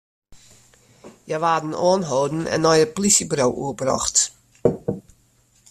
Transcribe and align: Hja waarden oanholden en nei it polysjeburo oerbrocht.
Hja 1.27 1.37
waarden 1.45 1.75
oanholden 1.87 2.43
en 2.53 2.59
nei 2.63 2.79
it 2.85 2.93
polysjeburo 2.95 3.47
oerbrocht. 3.61 4.17